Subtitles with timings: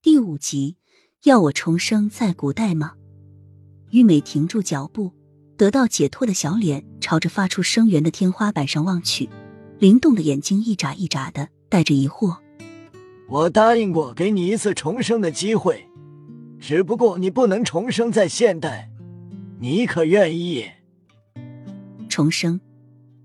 [0.00, 0.76] 第五集，
[1.24, 2.92] 要我重生在古代吗？
[3.90, 5.12] 玉美停住脚步，
[5.56, 9.28] 得到解脱的小脸朝着发出声源的天花板上望去，
[9.80, 12.36] 灵动的眼睛一眨一眨的，带着疑惑。
[13.28, 15.88] 我答应过给你一次重生的机会，
[16.60, 18.92] 只不过你不能重生在现代，
[19.58, 20.64] 你可愿意？
[22.08, 22.60] 重生，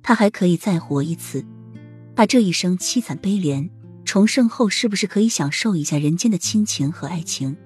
[0.02, 1.46] 他还可以再活一次。
[2.16, 3.70] 他这一生凄惨悲怜，
[4.14, 7.58] 重生后是不是可以享受一下人间的亲情和爱情？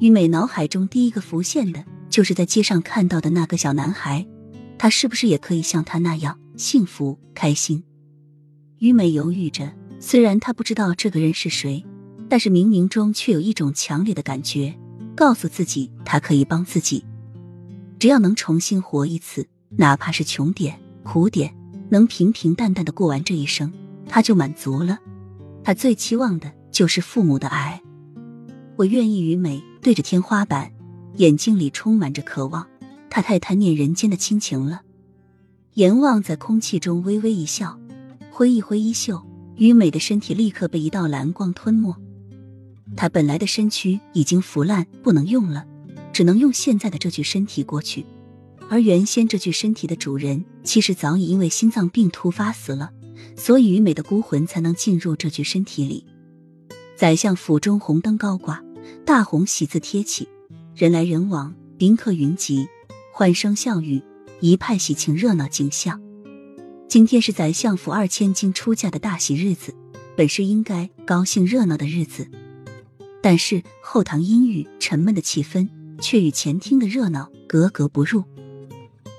[0.00, 4.26] 玉美脑海中第一个浮现的就是在街上看到的那个小男孩，
[4.78, 7.84] 他是不是也可以像他那样幸福开心？
[8.78, 9.70] 玉美犹豫着。
[10.00, 11.84] 虽然他不知道这个人是谁，
[12.26, 14.74] 但是冥冥中却有一种强烈的感觉，
[15.14, 17.04] 告诉自己他可以帮自己。
[17.98, 21.54] 只要能重新活一次，哪怕是穷点、苦点，
[21.90, 23.70] 能平平淡淡的过完这一生，
[24.08, 24.98] 他就满足了。
[25.64, 27.82] 他最期望的就是父母的爱。
[28.76, 29.20] 我愿意。
[29.22, 30.72] 于美对着天花板，
[31.16, 32.66] 眼睛里充满着渴望。
[33.08, 34.82] 他太贪念人间的亲情了。
[35.74, 37.78] 阎王在空气中微微一笑，
[38.30, 39.22] 挥一挥衣袖。
[39.56, 41.94] 于美的身体立刻被一道蓝光吞没，
[42.96, 45.66] 他本来的身躯已经腐烂，不能用了，
[46.12, 48.04] 只能用现在的这具身体过去。
[48.70, 52.90] 而原先这具身体的主人，其实早已因为心脏病突发死了，
[53.36, 56.06] 所以于美的孤魂才能进入这具身体里。
[56.96, 58.62] 宰相府中红灯高挂，
[59.04, 60.28] 大红喜字贴起，
[60.74, 62.68] 人来人往，宾客云集，
[63.12, 64.02] 欢声笑语，
[64.40, 66.00] 一派喜庆热闹景象。
[66.88, 69.74] 今天是宰相府二千金出嫁的大喜日子，
[70.16, 72.28] 本是应该高兴热闹的日子，
[73.22, 75.68] 但是后堂阴郁沉闷的气氛
[76.00, 78.24] 却与前厅的热闹格格不入。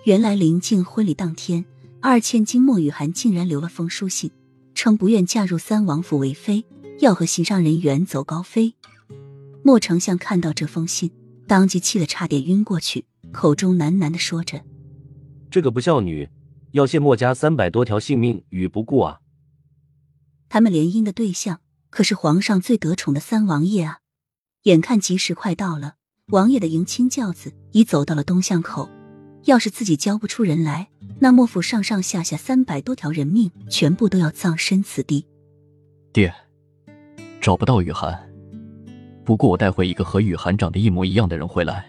[0.05, 1.65] 原来临近婚礼当天，
[2.05, 4.29] 二千金莫雨涵竟然留了封书信，
[4.75, 6.65] 称不愿嫁入三王府为妃，
[6.99, 8.75] 要和心上人远走高飞。
[9.63, 11.09] 莫丞相看到这封信，
[11.47, 14.65] 当即气得差点晕过去，口中喃喃的说着
[15.49, 16.29] ：“这个不孝女。”
[16.73, 19.21] 要谢莫家三百多条性命与不顾啊！
[20.49, 23.99] 他们联姻的对象可是皇上最得宠的三王爷啊！
[24.63, 25.95] 眼看吉时快到了，
[26.31, 28.89] 王爷的迎亲轿子已走到了东巷口。
[29.45, 30.87] 要是自己交不出人来，
[31.19, 35.25] 那莫府上上下下三百多条人命全部都要葬身此地。
[36.11, 36.33] 爹，
[37.41, 38.29] 找不到雨涵，
[39.25, 41.85] 不过我带回一个和雨涵长得一模一样的人回来。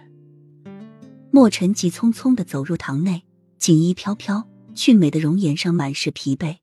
[1.30, 3.22] 莫尘急匆匆的走入堂内，
[3.58, 4.48] 锦衣飘飘。
[4.74, 6.56] 俊美的容颜上满是疲惫。